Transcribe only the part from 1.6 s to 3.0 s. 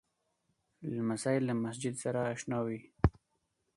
مسجد سره اشنا وي.